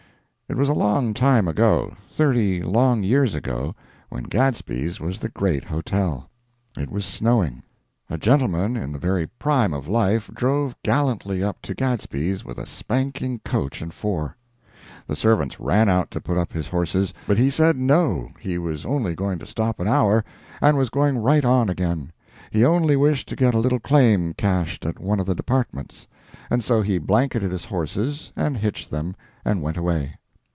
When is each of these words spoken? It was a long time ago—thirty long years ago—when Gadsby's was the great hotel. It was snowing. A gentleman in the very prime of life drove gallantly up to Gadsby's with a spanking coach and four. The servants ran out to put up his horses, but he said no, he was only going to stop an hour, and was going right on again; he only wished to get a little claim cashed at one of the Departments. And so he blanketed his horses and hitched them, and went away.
It 0.49 0.57
was 0.57 0.67
a 0.67 0.73
long 0.73 1.13
time 1.13 1.47
ago—thirty 1.47 2.61
long 2.61 3.03
years 3.03 3.35
ago—when 3.35 4.23
Gadsby's 4.25 4.99
was 4.99 5.17
the 5.21 5.29
great 5.29 5.63
hotel. 5.63 6.29
It 6.75 6.91
was 6.91 7.05
snowing. 7.05 7.63
A 8.09 8.17
gentleman 8.17 8.75
in 8.75 8.91
the 8.91 8.99
very 8.99 9.27
prime 9.27 9.73
of 9.73 9.87
life 9.87 10.29
drove 10.33 10.75
gallantly 10.83 11.41
up 11.41 11.61
to 11.61 11.73
Gadsby's 11.73 12.43
with 12.43 12.57
a 12.57 12.65
spanking 12.65 13.39
coach 13.45 13.81
and 13.81 13.93
four. 13.93 14.35
The 15.07 15.15
servants 15.15 15.57
ran 15.57 15.87
out 15.87 16.11
to 16.11 16.19
put 16.19 16.37
up 16.37 16.51
his 16.51 16.67
horses, 16.67 17.13
but 17.25 17.37
he 17.37 17.49
said 17.49 17.77
no, 17.77 18.27
he 18.37 18.57
was 18.57 18.85
only 18.85 19.15
going 19.15 19.39
to 19.39 19.47
stop 19.47 19.79
an 19.79 19.87
hour, 19.87 20.21
and 20.59 20.77
was 20.77 20.89
going 20.89 21.17
right 21.19 21.45
on 21.45 21.69
again; 21.69 22.11
he 22.51 22.65
only 22.65 22.97
wished 22.97 23.29
to 23.29 23.37
get 23.37 23.55
a 23.55 23.59
little 23.59 23.79
claim 23.79 24.33
cashed 24.33 24.85
at 24.85 24.99
one 24.99 25.21
of 25.21 25.27
the 25.27 25.33
Departments. 25.35 26.07
And 26.49 26.61
so 26.61 26.81
he 26.81 26.97
blanketed 26.97 27.53
his 27.53 27.63
horses 27.63 28.33
and 28.35 28.57
hitched 28.57 28.89
them, 28.91 29.15
and 29.45 29.61
went 29.61 29.77
away. 29.77 30.15